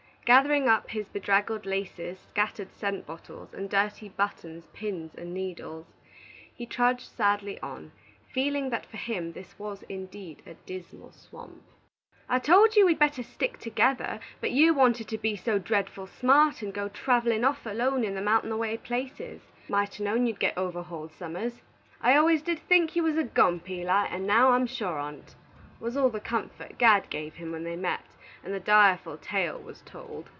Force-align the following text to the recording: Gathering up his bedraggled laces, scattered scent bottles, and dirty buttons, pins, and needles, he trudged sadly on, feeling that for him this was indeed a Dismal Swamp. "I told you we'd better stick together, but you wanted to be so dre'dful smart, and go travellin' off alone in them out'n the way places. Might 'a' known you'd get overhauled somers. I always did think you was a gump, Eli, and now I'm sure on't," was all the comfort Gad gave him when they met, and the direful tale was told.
Gathering 0.23 0.69
up 0.69 0.91
his 0.91 1.09
bedraggled 1.09 1.65
laces, 1.65 2.17
scattered 2.17 2.71
scent 2.71 3.05
bottles, 3.05 3.53
and 3.53 3.69
dirty 3.69 4.07
buttons, 4.07 4.65
pins, 4.71 5.13
and 5.13 5.33
needles, 5.33 5.87
he 6.55 6.65
trudged 6.65 7.09
sadly 7.11 7.59
on, 7.59 7.91
feeling 8.31 8.69
that 8.69 8.85
for 8.85 8.95
him 8.95 9.33
this 9.33 9.59
was 9.59 9.83
indeed 9.89 10.41
a 10.45 10.53
Dismal 10.53 11.11
Swamp. 11.11 11.63
"I 12.29 12.39
told 12.39 12.75
you 12.77 12.85
we'd 12.85 12.99
better 12.99 13.23
stick 13.23 13.57
together, 13.59 14.19
but 14.39 14.51
you 14.51 14.73
wanted 14.73 15.09
to 15.09 15.17
be 15.17 15.35
so 15.35 15.59
dre'dful 15.59 16.07
smart, 16.07 16.61
and 16.61 16.73
go 16.73 16.87
travellin' 16.87 17.43
off 17.43 17.65
alone 17.65 18.05
in 18.05 18.15
them 18.15 18.29
out'n 18.29 18.47
the 18.49 18.55
way 18.57 18.77
places. 18.77 19.41
Might 19.67 19.99
'a' 19.99 20.03
known 20.03 20.27
you'd 20.27 20.39
get 20.39 20.57
overhauled 20.57 21.11
somers. 21.11 21.61
I 21.99 22.15
always 22.15 22.41
did 22.41 22.59
think 22.59 22.95
you 22.95 23.03
was 23.03 23.17
a 23.17 23.23
gump, 23.25 23.69
Eli, 23.69 24.05
and 24.07 24.27
now 24.27 24.51
I'm 24.51 24.67
sure 24.67 24.97
on't," 24.97 25.35
was 25.81 25.97
all 25.97 26.09
the 26.09 26.19
comfort 26.21 26.77
Gad 26.77 27.09
gave 27.09 27.33
him 27.35 27.51
when 27.51 27.63
they 27.63 27.75
met, 27.75 28.05
and 28.43 28.53
the 28.53 28.59
direful 28.59 29.17
tale 29.17 29.57
was 29.59 29.81
told. 29.81 30.29